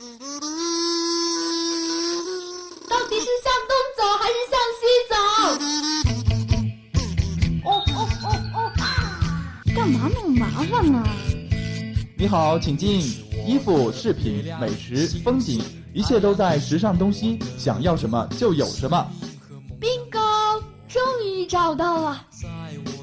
[0.00, 0.06] 到
[3.06, 5.14] 底是向东走还是向西走？
[7.68, 8.82] 哦哦哦哦啊！
[9.76, 11.04] 干嘛那么麻烦啊？
[12.16, 13.00] 你好，请进。
[13.46, 19.06] 衣服、饰品、美食、风景，一切都在时尚东西，想要什么就有什么。
[19.78, 22.26] bingo，终于找到了。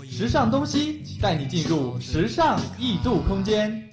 [0.10, 3.87] 时尚东西带你进入时尚异度空间。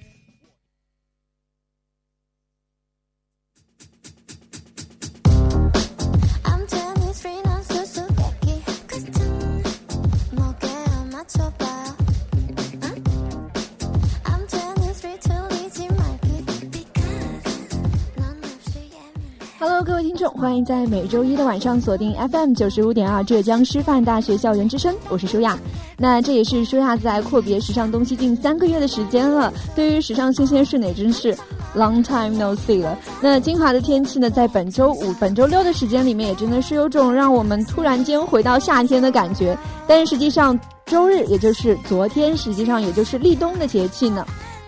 [20.45, 25.57] 欢迎在每周一的晚上锁定 FM 九十五点二浙江师范大学校园之声，我是舒亚。
[25.97, 31.35] 那这也是舒亚在阔别时尚东西近三个月的时间了，对于时尚新鲜事呢，也真是
[31.75, 32.95] long time no see 了。
[33.21, 39.57] 那金华的天气呢，在本周五、本周六的时间里面，也真的是有种让我们突然间回到夏天的感觉。
[39.87, 44.23] 但实际上，周日也就是昨天，实际上也就是立冬的节气呢。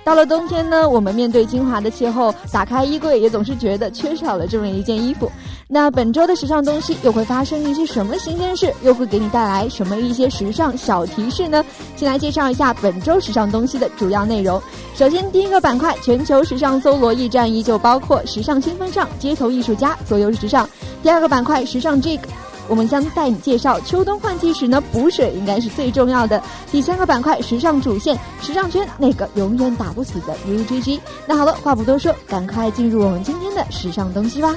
[0.07, 5.29] 到了冬天呢，我们面对金华的气候，打开衣柜也总是觉得缺少了这么一件衣服。
[5.67, 8.73] 那本周的时尚东西又会发生一些什么新鲜事？
[8.83, 11.61] 又会给你带来什么一些时尚小提示呢？
[11.97, 14.61] 先来介绍一下本周时尚东西的主要内容。
[14.95, 20.65] 首先，第一个板块，全球时尚搜罗驿站依旧包括时尚新风尚、街头艺术家、左右时尚。
[21.03, 22.21] 第二个板块，时尚 Jig。
[22.67, 26.41] 我们将带你介绍秋冬换季时呢，补水应该是最重要的。
[26.71, 30.99] 第三个板块，时尚主线，时尚圈那个永远打不死的 UGG。
[31.25, 34.55] 那好了，话不多说，赶快进入我们今天的时尚东西吧。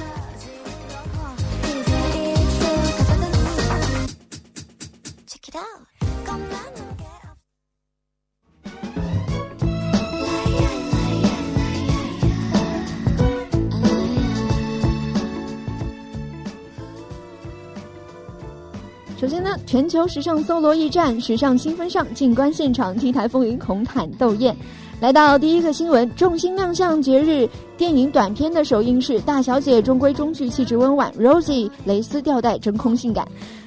[19.71, 24.53] 全球时尚搜罗驿站，时尚新风尚，静观现场，T 台风云，红毯斗艳。
[24.99, 33.25] 来到第一个新闻，众星亮相节日电影短片的首映式，大小姐中规中矩，气质温婉，Rosie 蕾丝吊带真空性感。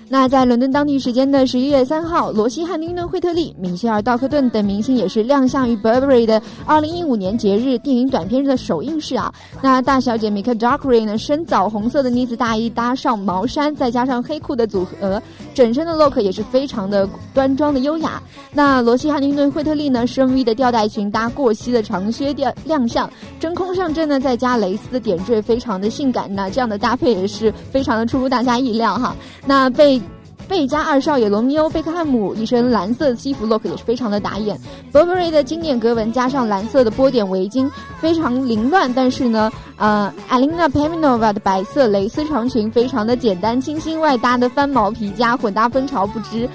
[0.09, 9.33] 那在伦敦当地时间的十一月三号，罗西·汉丁顿·惠特利、米歇尔·道克顿等明星也是亮相于 Burberry 的二零一五年节日电影短片的首映式啊。
[9.63, 15.23] 那大小姐米克· Dockery 呢，深枣红色的呢子大衣搭上毛衫，再加上黑裤的组合，
[15.55, 18.23] 整身的 look 也是非常的端庄的优雅。
[18.53, 23.11] 那罗西·汉丁顿·惠特利呢，深 V 的吊带裙搭过膝的长靴亮亮相，
[23.41, 26.33] 真空上阵呢，再加蕾丝的点缀，非常的性感。
[26.33, 29.17] 那这样的搭配也是非常的出乎大家意料哈。
[29.47, 30.01] 那被
[30.49, 34.59] 贝加二少爷罗密欧·贝克汉姆一身蓝色西服 look 也是非常的打眼
[34.93, 38.93] ，Burberry 的经典格纹加上蓝色的波点围巾，非常凌乱。
[38.93, 46.49] 但是呢，呃，Alina Peminova 的白色蕾丝长裙非常的简单清新，外搭的翻毛皮加混搭风潮不知。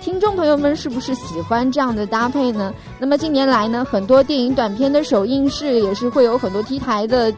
[0.00, 2.72] 听众朋友们是不是喜欢这样的搭配呢？
[2.98, 7.32] 那么近年来呢，很多电影短片的首映式也是会有很多 T 台的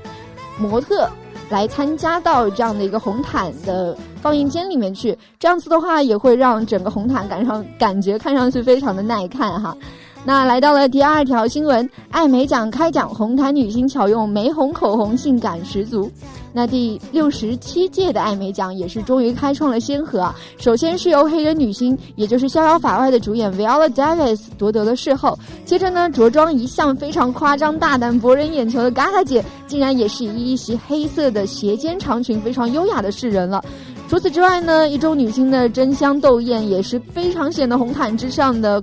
[0.58, 1.08] 模特
[1.48, 9.76] 来参加到这样的一个红毯的放映间里面去，这样子的话也会让整个红毯感上感觉看上去非常的耐看哈。
[10.24, 16.10] 那来到了第二条新闻，艾美奖开奖，红毯女星巧用玫红口红，性感十足。
[16.52, 20.34] 那第六十七届的艾美奖也是终于开创了先河啊！
[20.58, 33.62] 首先是由黑人女星，也就是《逍遥法外》的主演 Viola Davis 夺得了视后，接着呢，着装一向非常夸张大胆、博人眼球的 Gaga 姐，竟然也是以一袭黑色的斜肩长裙，非常优雅的示人了。
[34.08, 38.82] 除此之外呢，一众女星的争相斗艳，也是非常显得红毯之上的。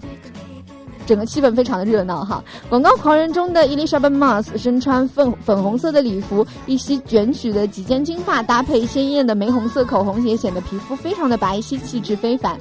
[1.06, 2.42] 整个气氛非常的热闹哈！
[2.70, 12.58] 广告狂人中的 Elizabeth Moss 身穿粉粉红色的礼服，一袭卷曲的几件金发，搭配鲜艳的玫红色口红，也显得皮肤非常的白皙，气质非凡。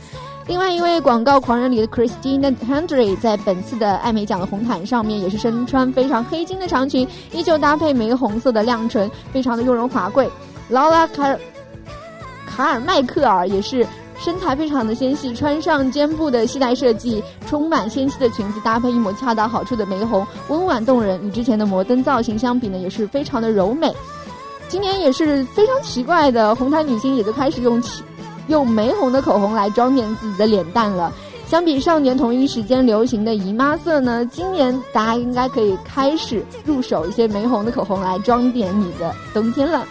[0.49, 10.29] 另外一位广告狂人里的 Christine Hendry 在本次的艾美奖的红毯上面也是身穿非常黑金的长裙，依旧搭配玫红色的亮唇，非常的雍容华贵。
[10.69, 11.39] 劳拉卡尔
[12.57, 13.87] 卡尔迈克尔也是。
[14.21, 21.21] 身材非常的纤细，穿上肩部的系带设计，充满仙气的裙子，搭配一抹恰到好处的玫红，温婉动人。
[21.27, 23.93] 与之前的摩登造型相比呢，也是非常的柔美。
[24.69, 28.05] 今年也是非常奇怪的，红毯女星也就开始用起
[28.47, 31.13] 用玫红的口红来装点自己的脸蛋了。
[31.49, 39.85] 相比上年同一时间流行的姨妈色呢，今年大家应该可以开始入手一些玫红的口红来装点你的冬天了。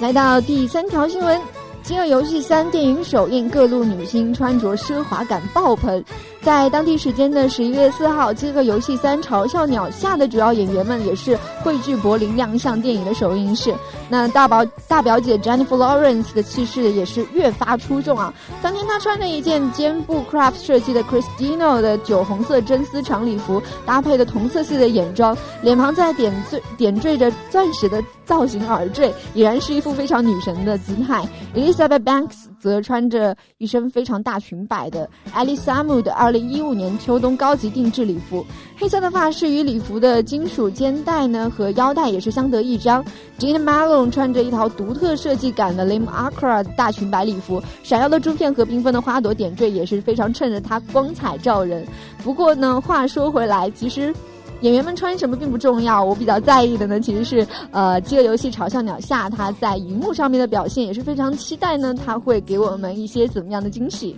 [0.00, 1.40] 来到第三条新闻，
[1.82, 6.02] 饥饿游戏三》电影首映，各路女星穿着奢华感爆棚。
[6.40, 13.74] 在当地时间的十一月四号，《饥饿游戏三：嘲笑鸟下》的主要演员们也是汇聚柏林亮相电影的首映式。
[14.08, 18.32] 那大宝大表姐 Jennifer Lawrence 的气势也是越发出众啊！
[18.62, 31.26] 当天她穿着一件肩部 Craft 设计的 Christino 的酒红色真丝长礼服，搭配的同色系的眼妆，脸庞在点缀点缀着钻石的造型耳坠，已然是一副非常女神的姿态。
[31.54, 38.44] Elizabeth Banks 则穿着一身非常大裙摆的 a l i s a m u 的2015年秋冬高级定制礼服，
[38.76, 43.02] 黑色的发饰与礼服的金属肩带呢和腰带也是相得益彰。
[43.38, 51.86] Jean Malone 穿着一套独特设计感的 Lim Acra 大裙摆礼服，闪耀的珠片和缤纷的花朵点缀也是非常衬着她光彩照人。
[52.22, 54.14] 不过呢，话说回来，其实。
[54.60, 64.16] 演员们穿什么并不重要我比较在意的呢其实是呃饥饿游戏嘲笑鸟下它在荧幕上面的表现也是非常期待呢它会给我们一些怎么样的惊喜？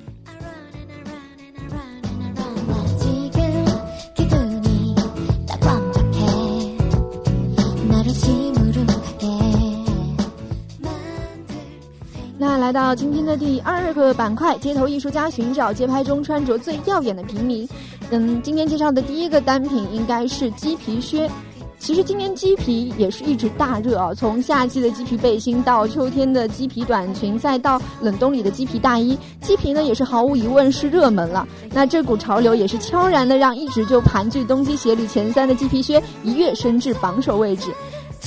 [12.42, 17.68] 那来到今天的第二个板块街头艺术家寻找街拍中穿着最耀眼的平民。
[18.12, 21.30] 嗯，今天介绍的第一个单品应该是鸡皮靴。
[21.78, 31.48] 其实今年鸡皮也是一直大热啊，从夏季的鸡皮背心到秋天的鸡皮短裙，再到冷冬里的鸡皮大衣，鸡皮呢也是毫无疑问是热门了。
[31.72, 37.70] 那这股潮流也是悄然的让一直就盘踞冬季鞋里前三的鸡皮靴一跃升至榜首位置。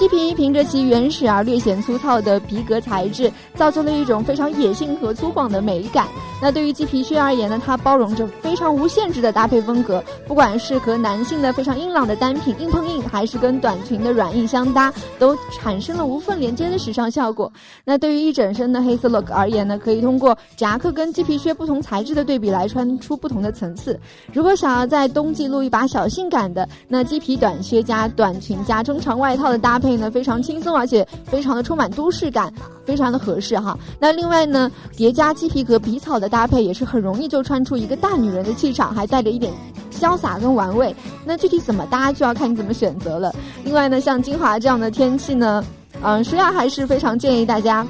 [0.04, 6.06] 鸡皮凭着其原始而略显粗糙的皮革材质，造就了一种非常野性和粗犷的美感。
[6.42, 17.50] 那对于鸡皮靴而言呢，它包容着非常无限制的搭配风格，不管是和男性的非常硬朗的单品硬碰硬，还是跟短裙的软硬相搭，都产生了无缝连接的时尚效果。
[17.86, 23.98] 那对于一整身的黑色 look 而言呢，可以通过夹克跟鸡皮靴不同材质的对比来穿出不同的层次。
[24.34, 32.54] 如果想要在冬季露一把小性感的，那鸡皮短靴加短裙加中长外套的搭配呢，非常轻松，而且非常的充满都市感，
[32.86, 33.78] 非常的合适哈。
[34.00, 39.54] 那另外呢，叠加鸡皮革皮草的搭配也是很容易就穿出一个大女人的气场，还带着一点
[39.92, 40.96] 潇洒跟玩味。
[41.26, 43.34] 那具体怎么搭就要看你怎么选择了。
[43.64, 45.64] 另外呢，像金华这样的天气呢，
[46.02, 47.86] 嗯，舒亚还是非常建议大家。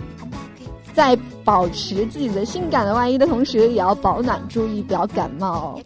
[0.93, 5.79] 在保持自己的性感的外衣的同时，也要保暖，注意不要感冒。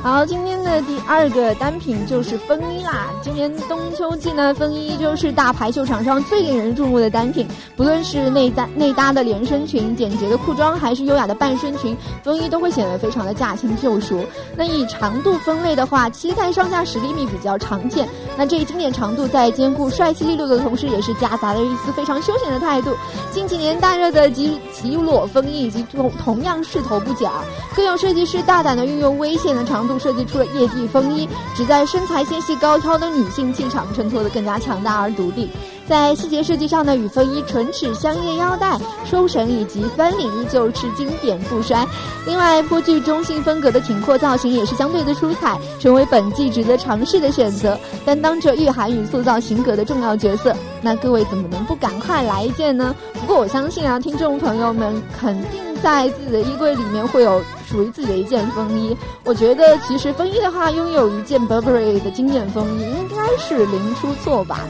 [0.00, 3.08] 好，今天的第二个单品就是风衣啦。
[3.20, 7.44] 今年冬秋季呢，风衣就是大牌秀场上最引人注目的单品。
[7.76, 14.24] 不论是内搭内搭的连身裙、简洁的裤装，还是优雅的半身裙，风衣都会显得非常的驾轻就熟。
[14.56, 18.08] 那以长度分类的话，膝盖上下十厘米比较常见。
[18.36, 22.94] 那这一经典长度在兼顾帅气利落的同时，也是夹杂了一丝非常休闲的态度。
[23.32, 27.32] 近几年大热的极极裸风衣以及同同样势头不假，
[27.74, 35.50] 更有设计师大胆的运用危险的长度设计出了夜地风衣，只在身材纤细高挑的女性气场衬托得更加强大而独立。
[35.88, 41.86] 在细节设计上呢，与风衣唇齿相叶腰带、收绳以及翻领依旧是经典不衰。
[42.26, 50.54] 另外，颇具中性风格的挺阔造型也是相对的出彩，成为本季值得尝试的选择，担当着御寒与塑造型格的重要角色。
[50.82, 52.94] 那各位怎么能不赶快来一件呢？
[53.14, 58.96] 不过我相信啊，听众朋友们肯定在自己的衣柜里面会有属于自己的一件风衣。
[59.24, 64.60] 我觉得其实风衣的话，拥有一件 Burberry 的经典风衣应该是零出错吧。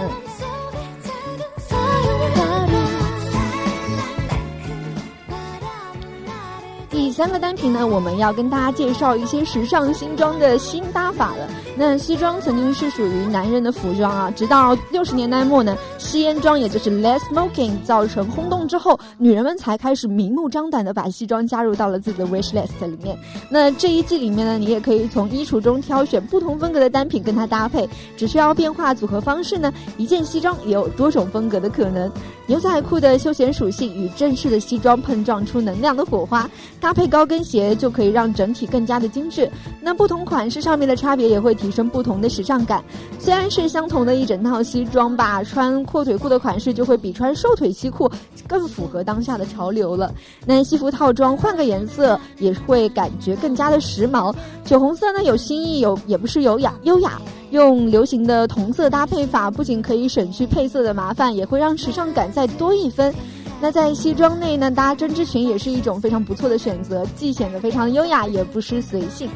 [0.00, 0.08] 嗯。
[7.14, 11.48] 三个单品呢，我们要跟大家介绍一些时尚新装的新搭法了。
[11.76, 23.16] 那西装曾经是属于男人的服装啊，直到六十年代末呢，吸烟装也就是 less smoking 造成轰动之后，女人们才开始明目张胆的把西装加入到了自己的 wish list 里面。
[23.48, 32.10] 那这一季里面呢，你也可以从衣橱中挑选不同风格的单品跟它搭配，只需要变化组合方式呢，一件西装也有多种风格的可能。
[32.46, 36.48] 牛仔裤的休闲属性与正式的西装碰撞出能量的火花，
[36.78, 39.50] 搭配高跟鞋就可以让整体更加的精致。
[39.80, 42.84] 那不同款式上面的差别也会提升不同的时尚感。
[43.18, 48.10] 虽然是相同的一整套西装吧，穿阔腿裤的款式就会比穿瘦腿西裤
[48.46, 50.12] 更符合当下的潮流了。
[50.44, 54.34] 那西服套装换个颜色也会感觉更加的时髦。
[54.66, 57.18] 酒红色呢有新意，有也不是有雅优雅。
[57.54, 63.14] 用流行的同色搭配法，不仅可以省去配色的麻烦，也会让时尚感再多一分。
[63.60, 69.30] 那在西装内呢，搭针织裙也是一种非常不错的选择，既显得非常优雅，也不失随性。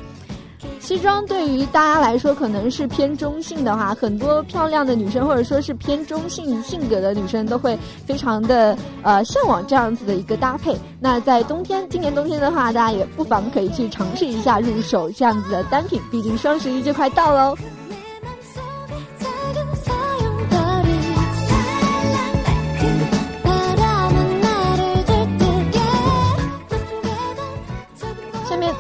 [0.80, 10.76] 西装对于大家来说可能是偏中性的话，很多漂亮的女生或者说是偏中性性格的女生都会非常的呃向往这样子的一个搭配。
[10.98, 17.56] 那在冬天，今年冬天的话，大家也不妨可以去尝试一下入手这样子的单品，毕竟双十一就快到喽。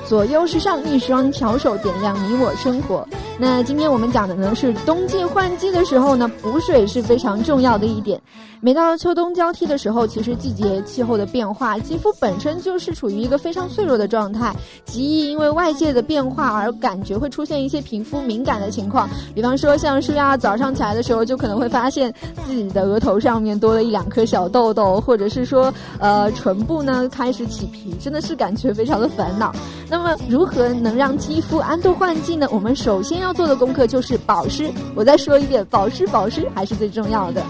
[0.08, 3.06] 左右时尚一双巧手点亮你我生活。
[3.40, 8.20] 那今天我们讲的呢是冬季换季的时候呢，补水是非常重要的一点。
[8.60, 14.52] 每到秋冬交替的时候，其实季节气候的变化，肌肤本身就是处于一个非常脆弱的状态，
[14.84, 19.08] 极易因为外界的变化而感觉会出现一些皮肤敏感的情况。
[19.32, 22.12] 比方说，像舒亚早上起来的时候，就可能会发现
[22.44, 29.54] 自己的额头上面多了一两颗小痘痘，或者是说，呃，唇部呢开始起皮，真的是感觉非常的烦恼。
[29.88, 32.48] 那么，如何能让肌肤安度换季呢？
[32.50, 34.72] 我们首先要要做的功课就是保湿。
[34.94, 37.44] 我再说一遍，保湿，保湿还是最重要的。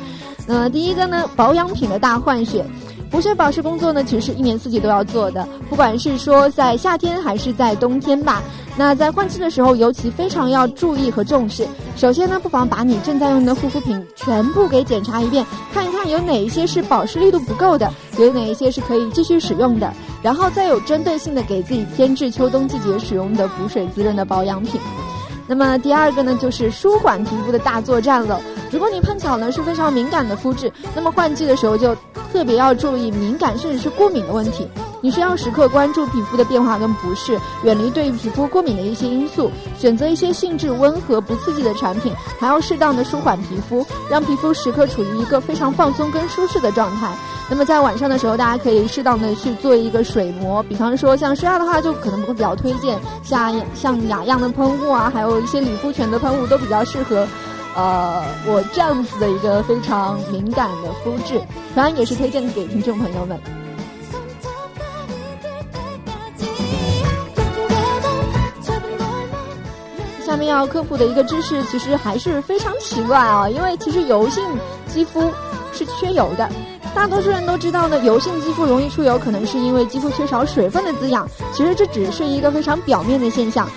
[0.44, 2.64] 那么第一个呢，保养品的大换血。
[3.10, 8.42] 补水保湿工作呢，其实是一年四季都要做的，不管是说在夏天还是在冬天吧。
[8.76, 11.66] 那在换季的时候，尤其非常要注意和重视。
[11.96, 19.90] 首先呢，不妨把你正在用的护肤品全部给检查一遍，看一看有哪一些是保湿力度不够的，有哪一些是可以继续使用的，
[20.22, 24.78] 然后再有针对性的给自己添置秋冬季节使用的补水滋润的保养品。
[25.48, 28.40] 那么第二个呢，就是舒缓皮肤的大作战了。
[28.70, 31.96] 如果你碰巧呢是非常敏感的肤质，那么换季的时候就
[32.30, 34.68] 特别要注意敏感甚至是过敏的问题。
[35.00, 47.12] 你需要时刻关注皮肤的变化跟不适，远离对皮肤过敏的一些因素，选择一些性质温和、不刺激的产品，还要适当的舒缓皮肤，让皮肤时刻处于一个非常放松跟舒适的状态。
[47.48, 57.26] 那么在晚上的时候，大家可以适当的去做一个水膜，比方说像舒亚的话，就可能会比较推荐像像雅漾的喷雾啊，还有一些理肤泉的喷雾都比较适合。
[57.76, 61.40] 呃，我这样子的一个非常敏感的肤质，
[61.74, 63.38] 当然也是推荐给听众朋友们。
[70.38, 74.42] 面要科普的一个知识，其实还是非常奇怪啊，因为其实油性
[74.86, 75.30] 肌肤
[75.72, 76.48] 是缺油的。
[76.94, 81.28] 大多数人都知道呢，油性肌肤容易出油，可能是因为肌肤缺少水分的滋养。
[81.52, 83.68] 其实这只是一个非常表面的现象。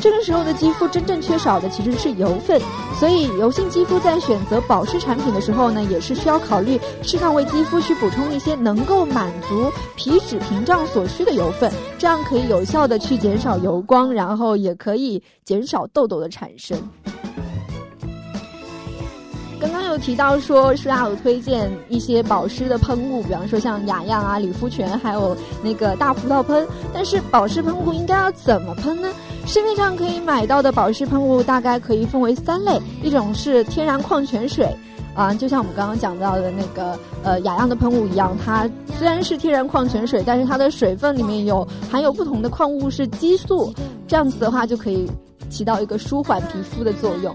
[0.00, 2.60] 这个时候的肌肤真正缺少的其实是油分，
[2.98, 16.78] 所以油性肌肤在选择保湿产品的时候呢，也是需要考虑适当为肌肤去补充一些能够满足皮脂屏障所需的油分，这样可以有效的去减少油光，然后也可以减少痘痘的产生。
[19.60, 26.66] 刚刚有提到说，舒雅有推荐一些保湿的喷雾，比方说像雅漾啊、理肤泉，还有那个大葡萄喷。
[26.94, 29.10] 但是保湿喷雾应该要怎么喷呢？
[29.50, 34.72] 市面上可以买到的保湿喷雾大概可以分为三类，一种是天然矿泉水。
[35.12, 43.74] 啊，就像我们刚刚讲到的那个呃雅漾的喷雾一样，它虽然是天然矿泉水，但是它的水分里面有含有不同的矿物质激素，
[44.06, 45.10] 这样子的话就可以
[45.50, 47.34] 起到一个舒缓皮肤的作用。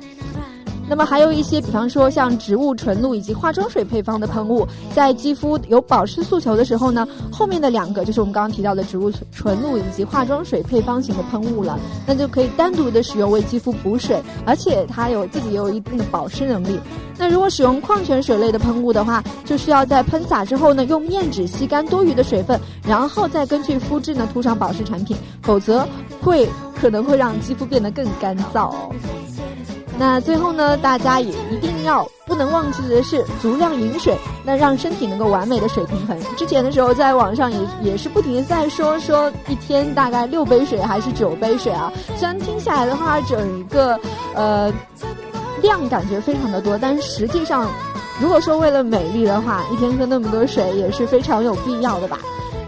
[0.87, 16.79] 那么还有一些，比方说像植物纯露以及化妆水配方的喷雾，在肌肤有保湿诉求的时候呢，后面的两个就是我们刚刚提到的植物纯露以及化妆水配方型的喷雾了，那就可以单独的使用为肌肤补水，而且它有自己也有一定的保湿能力。
[17.17, 25.87] 那如果使用矿泉水类的喷雾的话，就需要在喷洒之后呢，用面纸吸干多余的水分，然后再根据肤质呢涂上保湿产品，否则
[26.21, 26.47] 会
[26.79, 28.91] 可能会让肌肤变得更干燥哦。
[29.97, 36.17] 那最后呢，大家也一定要不能忘记的是足量饮水，那让身体能够完美的水平衡。
[36.35, 43.97] 之前的时候在网上也也是不停的在说说一天大概六杯水还是九杯水啊，虽然听下来的话整个
[44.33, 44.71] 呃
[45.61, 47.69] 量感觉非常的多，但是实际上
[48.19, 52.19] 如果说为了美丽的话，一天喝那么多水也是非常有必要的吧。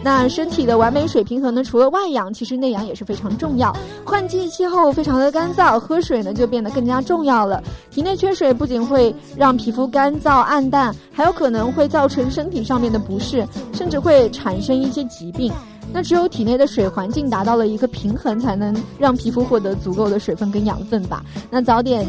[0.03, 1.63] 那身体的完美水平衡呢？
[1.63, 3.75] 除了外养，其实内养也是非常重要。
[4.05, 7.61] 换季气候非常的干燥，喝水呢就变得更加重要了。
[7.91, 15.51] 体内缺水不仅会让皮肤干燥暗淡，还有可能会造成身体上面的不适，甚至会产生一些疾病。
[15.91, 21.23] 那只有体内的水环境达到了一个平衡，才能让皮肤获得足够的水分跟养分吧。
[21.49, 22.07] 那早点。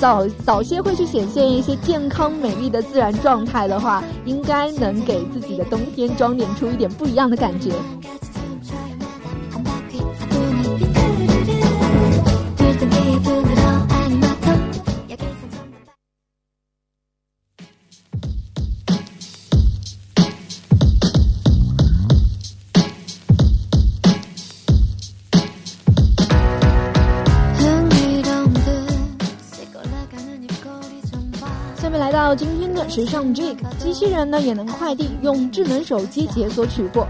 [0.00, 7.72] 早早些会去显现一些健康美丽的自然状态的话，应该能给自己的冬天装点出一点不一样的感觉。
[31.98, 37.06] 来到今天的时尚 Jig，机器人呢也能快递，用智能手机解锁取货。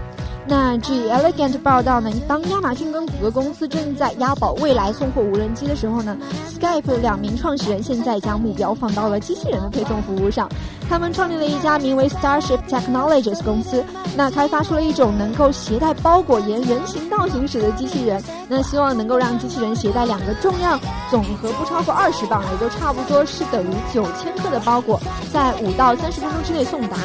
[0.47, 6.17] 那据 Elegant 报道呢，当亚马逊跟谷歌公司正在押宝未来送货无人机的时候呢
[6.51, 10.49] ，Skype 两名创始人现在将目标放到了机器人的配送服务上。
[10.89, 13.85] 他们创立了一家名为 Starship Technologies 公司，
[14.17, 18.21] 那开发出了一种能够携带包裹沿人行道行驶的机器人。
[18.47, 20.79] 那希望能够让机器人携带两个重量
[21.11, 24.99] 总和不超过二十磅，也就差不多是等于九千克的包裹，
[25.31, 26.97] 在五到三十分钟之内送达。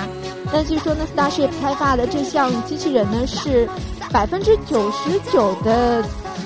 [0.50, 3.68] 那据说呢，Starship 开发的这项机器人呢是
[4.10, 6.02] 百分之九十九的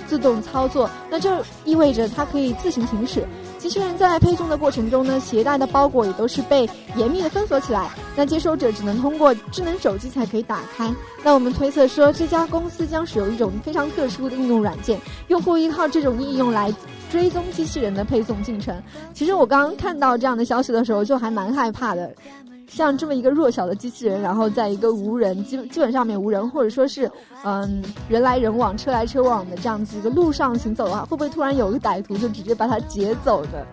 [0.09, 1.30] 自动操作，那就
[1.64, 3.25] 意味着它可以自行行驶。
[3.58, 10.94] 机器人在配送的过程中呢，携带的包裹也都是被严密的封锁起来，那接收者只能通过智能手机才可以打开。
[11.24, 16.72] 那我们推测说，这家公司将使用一种非常特殊的应用软件，用户依靠这种应用来
[17.10, 18.80] 追踪机器人的配送进程。
[19.12, 22.14] 其实我刚刚看到这样的消息的时候，就还蛮害怕的。
[22.68, 27.10] 像这么一个弱小的机器人，然后在一个无人基基本上面无人，或者说是
[27.44, 33.66] 嗯人来人往、车来车往的这样子一个路上行走的话，会不会突然有个歹徒就直接把它劫走的？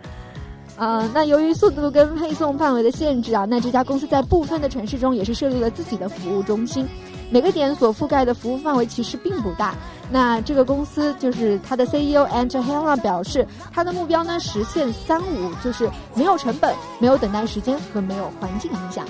[0.78, 6.86] 呃，那由于速度跟配送范围的限制啊，那这家公司在部分的城市中也是设立了自己的服务中心。
[7.30, 9.76] 每个点所覆盖的服务范围其实并不大。
[10.12, 19.06] 那这个公司就是它的 CEO Angela 表示，它的目标呢实现三无，就是没有成本、没有等待时间和没有环境影响。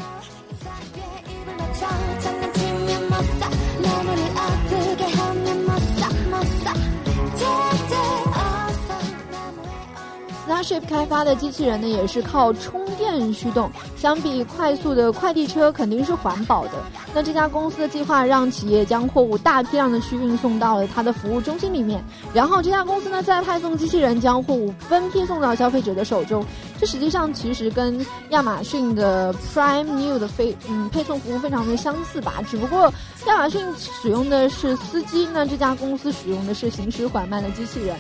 [10.56, 13.70] Starship 开发的机器人呢，也是靠充电驱动。
[13.98, 16.72] 相比快速的快递车，肯定是环保的。
[17.14, 22.02] 那这家公司的计划让企业将货物大批量的去运送到了它的服务中心里面，
[22.34, 26.46] 然后这家公司呢再派送机器人将货物分批送到消费者的手中。
[26.80, 32.94] 这实际上其实跟亚马逊的 Prime New 的非嗯配送服务非常的相似吧，只不过
[33.27, 37.98] 亚马逊使用的是司机，那这家公司使用的是行驶缓慢的机器人。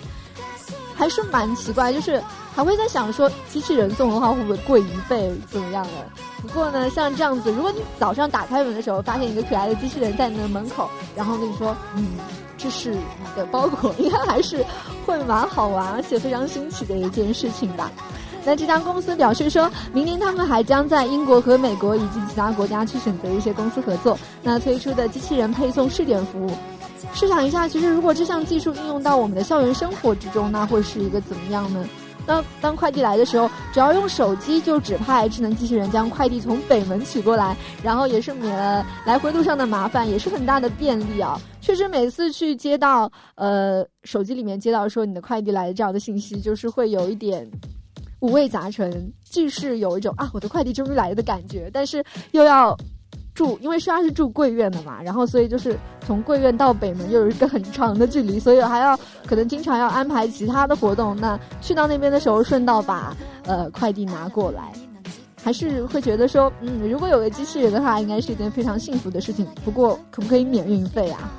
[0.97, 2.23] 还是蛮奇怪，就是
[2.55, 5.91] 还会在想说，机器人送的话会不会贵一倍，怎么样的？
[6.41, 12.07] 不过呢，像这样子，如果你早上打开门的时候，发现一个可爱的机器人在你的门口，然后跟你说，嗯，
[12.57, 13.01] 这是你
[13.35, 14.65] 的包裹，应该还是
[15.05, 17.91] 会蛮好玩，而且非常新奇的一件事情吧。
[18.45, 26.51] 那这家公司表示说，明年他们还将在英国和美国以及其他国家去选择一些公司合作，那推出的机器人配送试点服务。
[27.13, 31.85] 试想一下，其实如果这项技术应用到我们的校园生活之中，那会是一个怎么样呢？
[32.27, 41.39] 那当快递来的时候，只要用手机就指派智能机器人将快递从北门取过来，然后也是免了来回路上的麻烦，也是很大的便利啊。
[41.61, 47.49] 确实，每次去接到呃手机里面接到说你的快递来的这样的信息，就是会有一点
[48.19, 52.75] 五味杂陈，既是有一种啊我的快递终于来了的感觉，但是又要。
[53.35, 61.15] 住，因为虽然是住贵院的嘛，然后所以就是从贵院到北门又有一个很长的距离，所以还要可能经常要安排其他的活动。
[61.15, 64.71] 那去到那边的时候，顺道把呃快递拿过来，
[65.43, 69.45] 还是会觉得说，嗯，如果有个机器人的话，应该是一件非常幸福的事情。
[69.63, 71.29] 不过，可不可以免运费啊？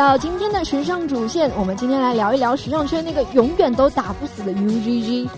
[0.00, 5.28] 到今天的时尚主线，我们今天来聊一聊时尚圈那个永远都打不死的 UGG。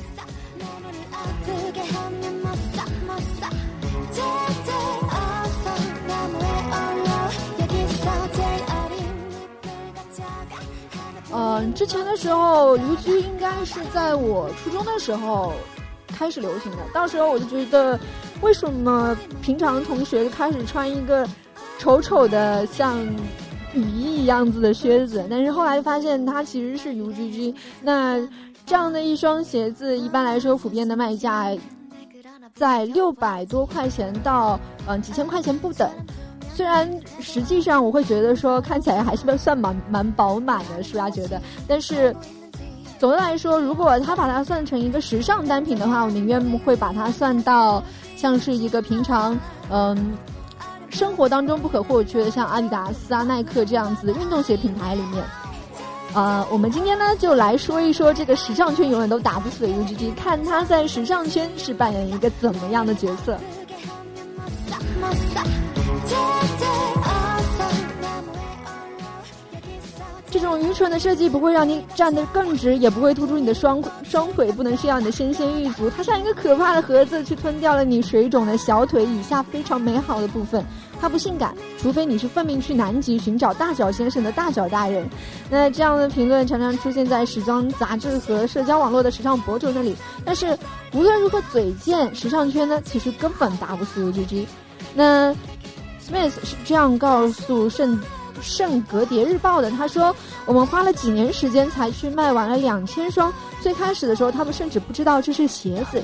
[11.32, 15.52] 嗯，之前的时候，UGG 应该是在我初中的时候
[16.16, 16.78] 开始流行的。
[16.94, 17.98] 到时候我就觉得，
[18.40, 21.28] 为什么平常同学开始穿一个
[21.80, 23.04] 丑丑的像
[23.74, 27.54] 雨衣一样子的靴子，但是后来发现它其实是 UGG。
[27.82, 28.18] 那
[28.66, 31.46] 这样的一双鞋子，一般来说普遍的卖价
[32.54, 35.90] 在六百多块钱到嗯几千块钱不等。
[36.54, 42.14] 虽然实际上我会觉得说看起来还是算蛮蛮饱满的，是吧觉得，但是
[42.98, 47.82] 总的来说，如果他把它算成一个时尚单品的话，我宁愿会把它算到
[48.16, 49.36] 像是一个平常
[49.70, 50.12] 嗯
[50.92, 55.24] 生活当中不可或缺的，像阿迪达斯啊、耐克这样子的运动鞋品牌里面。
[56.14, 63.38] 呃，我们今天呢就来说一说这个时尚圈永远都打不死的 UGG，看他在时尚圈是扮演一个怎么样的角色。
[70.32, 75.90] 这种愚蠢的设计不会让你站得更直，也不会突出你的双双腿，不能炫耀你的纤纤玉足。
[75.90, 80.64] 它像一个可怕的盒子，去吞掉了你水肿的小腿以下非常美好的部分。
[80.98, 85.06] 它不性感，除非你是奉命去南极寻找大脚先生的大脚大人。
[85.50, 89.94] 那这样的评论常常出现在时装杂志和社交网络的时尚博主那里。
[90.24, 90.58] 但是
[90.94, 94.46] 无论如何嘴贱，时尚圈呢其实根本打不死 UGG。
[94.94, 95.34] 那
[96.00, 98.00] Smith 是这样告诉圣。
[98.42, 103.32] 圣格迭日报的他说：“我们花了几年时间才去卖完了两千双。
[103.60, 106.02] 最开始的时候，他们甚至不知道这是鞋子。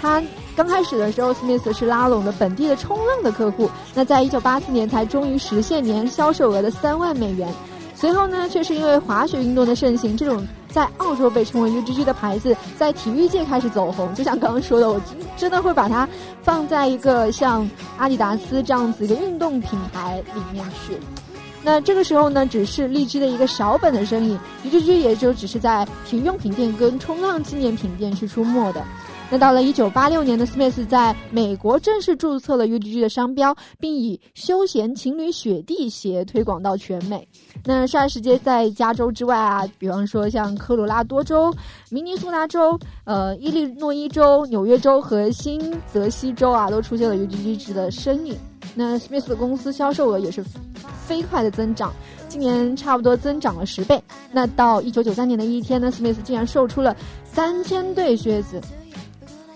[0.00, 0.22] 他
[0.54, 3.68] 刚开始的时候，Smith 是拉拢了本地的冲浪的客户。
[3.94, 7.52] 那在一九八四年才终于实现年销售额的三万美元。
[7.96, 14.14] 随后呢，却是因为滑雪运动的盛行，这种在澳洲被称为 UGG 的牌子在体育界开始走红。
[14.14, 15.00] 就像刚刚说的，我
[15.36, 16.06] 真的会把它
[16.42, 20.98] 放在一个像阿迪达斯这样子一个运动品牌里面去。”
[21.64, 28.84] 那这个时候呢，只是荔枝的一个小本的生意，UGG 也就只是在体育用品店跟冲浪纪念品店去出没的。
[29.30, 37.26] 那到了一九八六年的 Smith 在美国正式注册了 UGG 的商标，并以休闲情侣雪地鞋推广到全美。
[37.64, 41.52] 那霎时间在加州之外啊，比方说像科罗拉多州、
[41.90, 48.36] 明尼苏达州、呃伊利诺伊州、纽约州和新泽西州啊，都出现了 UGG 的身影。
[48.74, 50.44] 那 Smith 的公司销售额也是
[51.06, 51.92] 飞快的增长，
[52.28, 54.02] 今年差不多增长了十倍。
[54.32, 58.60] 那到一九九三年的一天呢，Smith 竟然售出了三千对靴子，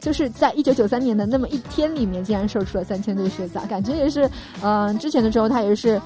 [0.00, 3.64] 就是在一九九三年的那么一天里面，竟然售出了三千对靴子啊！
[3.68, 4.30] 感觉也是，
[4.62, 6.00] 嗯，之前的时候他也是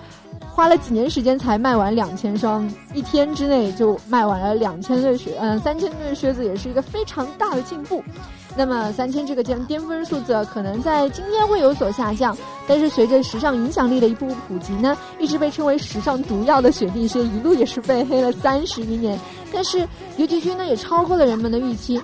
[0.51, 8.03] 花了几年时间才卖完两千双，一天之内就卖完了两千对靴，嗯，三千对靴子也是一个非常大的进步。
[8.55, 12.37] 那么三千这个巅巅峰数字可能在今天会有所下降，
[12.68, 19.18] 但是随着时尚影响力的一步步普及呢，一直被称为时尚毒药的雪地靴一路也是被黑了三十余年。
[19.51, 21.99] 但是 UGG 呢也超过了人们的预期，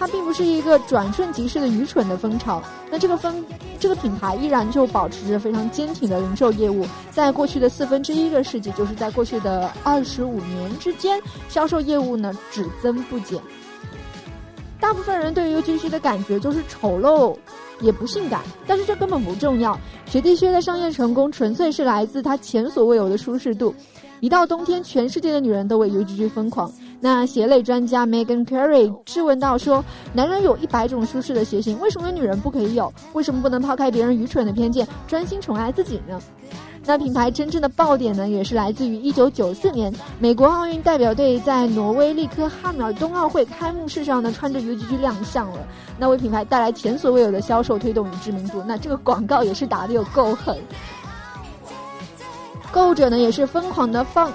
[0.00, 2.62] 它并不是一个转瞬即逝的愚蠢的风潮。
[2.90, 3.44] 那这个风
[3.78, 13.38] 这个品牌依然就保持着非常坚挺的零售业务，在过去的四分之一个世纪，就是在过去的二十五年之间，销售业务呢只增不减。
[14.80, 17.36] 大部分人对于 UGG 的感觉就是丑陋，
[17.82, 19.78] 也不性感，但是这根本不重要。
[20.06, 23.74] 雪地靴的商业成功纯粹是来自它前所未有的舒适度。
[24.20, 26.72] 一到冬天，全世界的女人都为 UGG 疯狂。
[27.00, 29.82] 那鞋类专家 Megan Carey 质问道说
[30.12, 32.92] ：“男人有一百种舒适的鞋型，为什么女人不可以有？
[33.14, 36.20] 为什么不能抛开别人愚蠢的偏见，专心宠爱自己呢？”
[36.86, 45.58] 那品牌真正的爆点呢，也是来自于一九九四年，美国奥运代表队在挪威利科哈米尔冬奥会开幕式上呢，穿着 UGG 亮相了，
[45.98, 48.62] 那为品牌带来前所未有的销售推动与知名度。
[48.66, 50.56] 那这个广告也是打的有够狠，
[52.72, 54.32] 购物者呢也是疯狂的放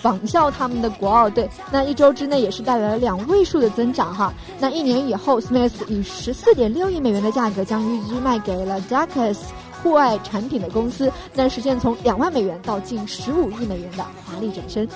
[0.00, 1.48] 仿效他们的国奥队。
[1.70, 4.32] 那一周之内也是带来了两位数的增长哈。
[4.58, 9.38] 那一年以后，Smith 以十四点六亿美元的价格将预居卖给了 Dacus。
[9.82, 14.88] 户外产品的公司，那实现从两万美元到近十五亿美元的华丽转身。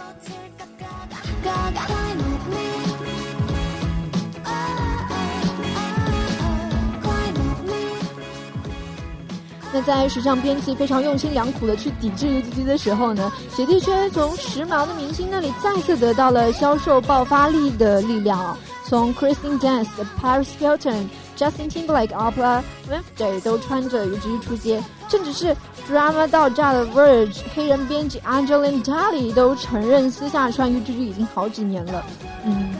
[9.72, 18.56] 那在时尚编辑非常用心良苦的去抵制 UGG 的时候呢，雪地靴从时髦的明星那里再次得到了销售爆发力的力量。
[18.84, 19.86] 从 Kristen Dance、
[20.20, 21.06] Paris Hilton、
[21.36, 25.56] Justin Timberlake、Oprah Winfrey 都穿着 UGG 出街，甚至是
[25.88, 32.04] drama 到炸的 Verge 黑人编辑 Angelina Jolie 都承认私下穿 UGG 已经好几年了。
[32.44, 32.74] 嗯，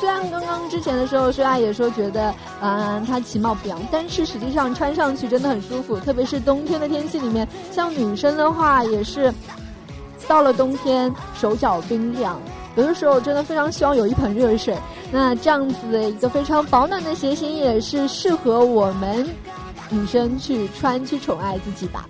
[0.00, 9.30] 虽然刚刚之前的时候，薛大也说觉得，嗯，它其貌不扬，但是实际上穿上去真的很舒服，特别是冬天的天气里面，像女生的话也是，
[10.26, 12.40] 到了冬天手脚冰凉。
[12.76, 14.74] 有的时候真的非常希望有一盆热水，
[15.12, 19.28] 那这样子的一个非常保暖的鞋型也是适合我们
[19.90, 22.08] 女生去穿去宠爱自己吧。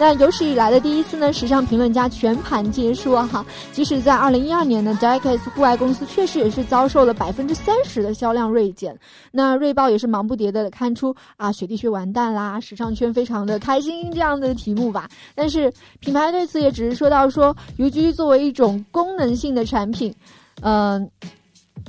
[0.00, 3.16] 那有史以来的第一次呢，时尚评论家全盘皆输！
[3.16, 8.96] 哈，即使在二零一二年呢 j a c k e s 户外公司确实也是遭受了百分之三十的销量锐减。
[9.32, 15.08] 那锐豹也是忙不迭的看出啊，雪地靴完蛋啦，时尚圈非常的开心这样的题目吧。
[15.34, 20.14] 但是品牌对此也只是说到说，UGG 作为一种功能性的产品，
[20.60, 21.10] 嗯。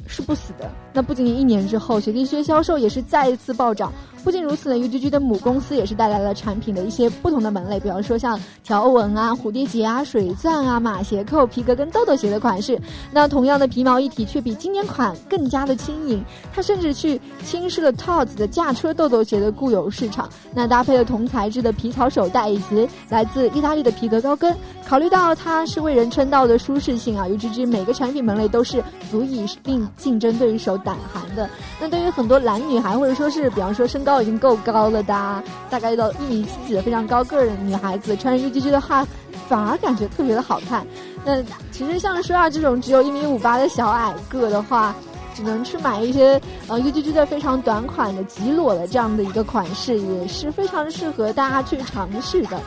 [0.08, 0.72] 是不死的。
[1.00, 3.90] 那不仅仅一年之后，雪地靴销售也是再一次暴涨。
[4.22, 12.78] 不仅如此呢，UGG 的母公司也是带来了产品的一些不同的门类，比方说像条纹啊、蝴蝶结啊、水钻啊、马鞋扣、皮革跟豆豆鞋的款式。
[13.14, 16.22] 那同样的皮毛一体，却比经典款更加的轻盈。
[16.54, 20.28] 它甚至去轻视了 Tod's 的驾车豆豆鞋的固有市场。
[20.54, 24.54] 那搭配了同材质的皮草手袋以及来自意大利的皮革高跟。
[24.86, 31.48] 考虑到它是为人称道的舒适性啊，UGG 每个产品门类都是足以令竞争对手胆寒的。
[31.80, 39.06] 那对于很多懒女孩，或者说是比方说身高已经够高了的，大概到一米七几的非常高个儿的女孩子，穿着 UGG 的话，
[39.48, 40.86] 反而感觉特别的好看。
[41.24, 44.96] 那其实像舒亚这种只有一米五八的小矮个的话，
[45.36, 52.60] 只能去买一些呃 UGG 的非常短款的极裸的这样的一个款式，也是非常适合大家去尝试的。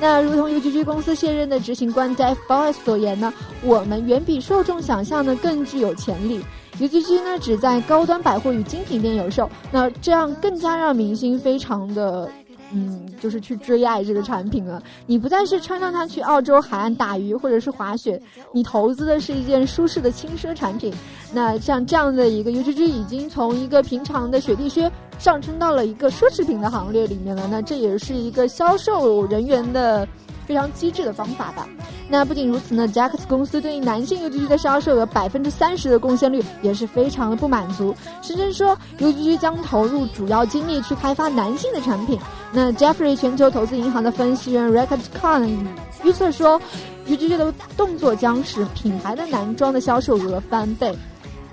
[0.00, 6.44] 那如同 UGG 公司现任的执行官 Dave Boss 所言呢，我们远比受众想象的更具有潜力。
[6.80, 12.28] UGG 呢只在高端百货与精品店有售，那这样更加让明星非常的。
[12.72, 14.82] 嗯，就是去追爱这个产品了。
[15.06, 18.20] 你不再是穿上它去澳洲海岸打鱼或者是滑雪，
[18.52, 20.92] 你投资的是一件舒适的轻奢产品。
[21.32, 27.46] 那像这样的一个 UGG 已经从一个平常的雪地靴上升到了一个奢侈品的行列里面了。
[27.50, 30.06] 那这也是一个销售人员的。
[30.46, 31.66] 非常机智的方法吧。
[32.06, 42.18] 那不仅如此呢 j a c k s 公司对于男性 UGG 的销售额百分之三十的贡献率也是非常的不满足，甚至说 UGG 将投入主要精力去开发男性的产品。
[42.54, 45.66] 那 Jeffrey 全球投资银行的分析员 Record Con
[46.04, 46.60] 预测说
[47.08, 50.96] ，UGG 的动作将使品牌的男装的销售额翻倍。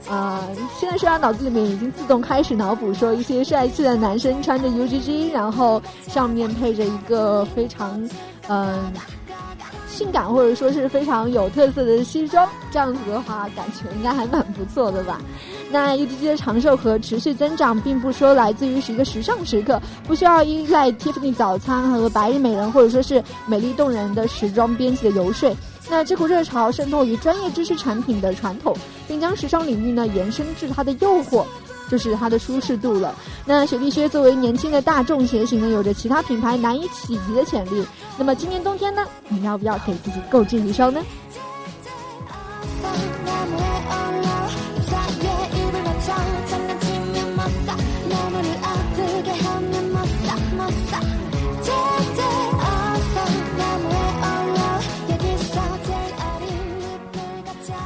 [0.10, 0.42] 啊，
[0.80, 8.08] 现在虽然脑子里面已经自动开始脑补说一些帅气的男生穿着 UGG，然后上面配着一个非常。
[8.48, 8.92] 嗯，
[9.88, 15.22] 性感或者说是非常有特色的西装，这样子的话，感觉应该还蛮不错的吧？
[15.71, 25.55] 那 UGG 的长寿和持续增长，并不说来自于是一个时尚时刻，不需要依赖 Tiffany 早餐和白日美人或者说是美丽动人的时装编辑的游说。
[25.89, 28.75] 那这股热潮渗透于专业知识产品的传统，
[29.07, 31.45] 并将时尚领域呢延伸至它的诱惑。
[31.89, 33.13] 就是它的舒适度了。
[33.45, 37.86] 那雪地靴作为年轻的大众鞋型呢，有着其他品牌难以企及的潜力。
[38.17, 41.01] 那么今年冬天呢，你要不要给自己购置一双呢？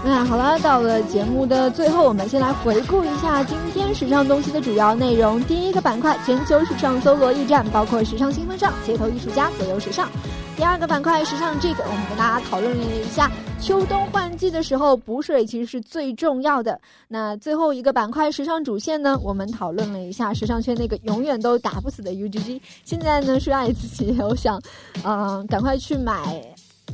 [0.08, 5.44] 那好了，到了节目的最后，我们先来回顾一下今天时尚东西的主要内容。
[5.46, 10.08] 第一个板块，全球时尚搜罗驿站，包括时尚新风尚、街头艺术家、左右时尚。
[10.56, 16.80] 第二个板块，时尚这个，我们跟大家讨论了一下，秋冬换季的时候补水其实是最重要的。
[17.08, 22.62] 那最后一个板块，时尚主线呢，我们讨论了一下时尚圈那个永远都打不死的 UGG。
[22.84, 24.62] 现在呢，是爱自己我想，
[25.04, 26.42] 嗯，赶快去买。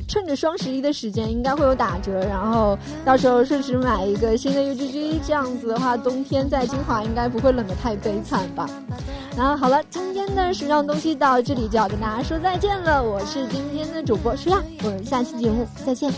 [0.08, 8.68] 趁着双十一的时间，应该会有打折，然后到时候顺势买一个新的 UGG，这样子的话，冬天在金华应该不会冷得太悲惨吧。
[9.36, 16.12] 然后好了，今天的时尚东西到这里就要跟大家说再见了，我是今天的主播舒亚，我们下期节目再见。